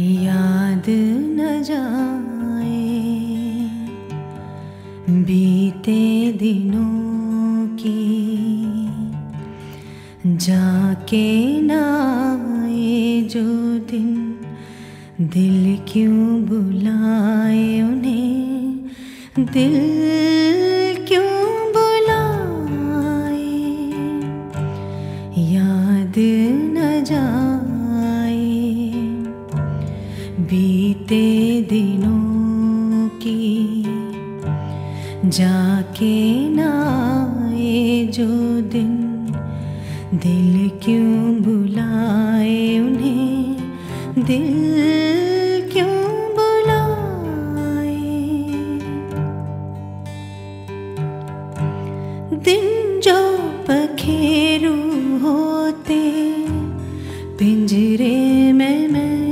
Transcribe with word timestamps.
याद 0.00 0.84
न 1.28 1.62
जाए। 1.62 2.88
बीते 5.08 6.32
दिनों 6.32 7.66
की 7.76 8.28
जाके 10.36 11.60
ना 11.60 11.82
आए 12.62 13.22
जो 13.22 13.78
दिन 13.78 14.36
दिल 15.20 15.78
क्यों 15.92 16.42
बुलाए 16.42 17.82
उन्हें। 17.82 18.90
दिल 19.38 19.76
क्यों 21.06 21.72
बुलाए? 21.72 22.46
याद 25.52 26.14
न 26.72 27.04
जाए। 27.04 27.47
की 33.28 33.82
जाके 35.28 36.48
ना 36.48 36.70
आए 37.46 38.06
जो 38.06 38.60
दिन, 38.60 38.96
दिल 40.14 40.70
क्यों 40.84 41.42
बुलाए 41.42 42.78
उन्हें? 42.78 43.56
दिल 44.26 44.78
दिन 52.44 53.00
जो 53.00 53.38
पखेरु 53.38 54.74
होते, 55.18 56.22
पिंजरे 57.36 58.52
में 58.52 58.88
मैं 58.88 59.27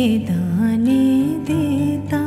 के 0.00 0.18
दाने 0.18 1.02
देता, 1.46 2.20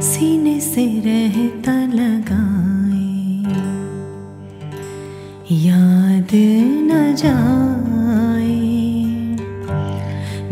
सीने 0.00 0.58
से 0.60 0.84
रहता 1.06 1.72
लगाए, 1.92 3.06
याद 5.66 6.34
न 6.88 7.14
जाए, 7.22 8.58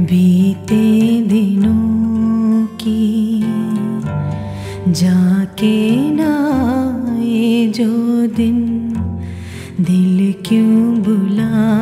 बीते 0.00 0.86
दिनों 1.28 2.66
की 2.82 3.42
जाके 5.00 5.76
ना 6.12 6.32
आए, 6.64 7.66
जो 7.76 7.92
दिन 8.36 8.60
दिल 9.80 10.32
क्यों 10.46 11.02
बुलाए 11.02 11.77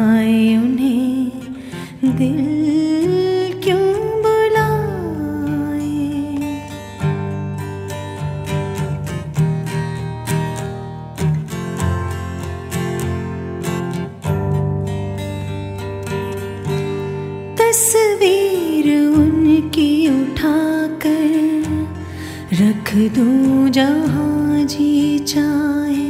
जहाँ 23.76 24.64
जी 24.64 25.18
चाहे 25.18 26.08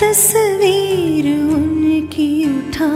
तस्वीर 0.00 1.26
उनकी 1.54 2.28
उठा 2.58 2.90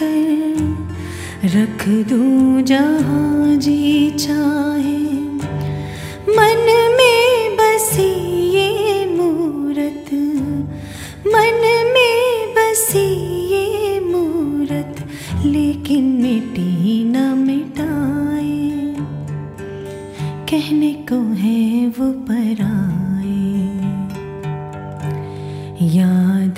कर 0.00 1.48
रख 1.54 1.88
दूँ 2.08 2.62
जहाँ 2.62 3.56
जी 3.56 4.10
चाहे। 4.18 4.98
मन 6.36 6.66
में 6.98 7.09
कहने 20.50 20.92
को 20.92 21.32
है 21.32 21.86
वो 21.86 22.12
पराए। 22.12 23.50
याद 25.82 26.56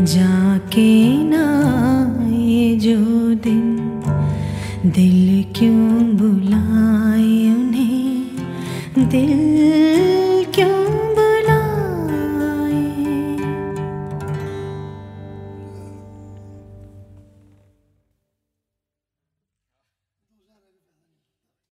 जाके 0.04 1.22
ना 1.24 1.46
आए 2.22 2.76
जो 2.76 3.34
दिन। 3.34 3.76
दिल 4.86 5.44
क्यों 5.58 6.16
बुलाए 6.16 7.54
उन्हें? 7.54 8.26
दिल 8.98 10.44
क्यों 10.54 11.01